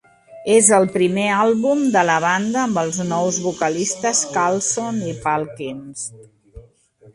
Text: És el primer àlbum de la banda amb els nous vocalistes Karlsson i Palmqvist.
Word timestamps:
És 0.51 0.69
el 0.77 0.85
primer 0.95 1.25
àlbum 1.41 1.83
de 1.97 2.03
la 2.11 2.15
banda 2.23 2.63
amb 2.63 2.81
els 2.85 2.99
nous 3.11 3.39
vocalistes 3.45 4.25
Karlsson 4.39 5.01
i 5.13 5.17
Palmqvist. 5.29 6.21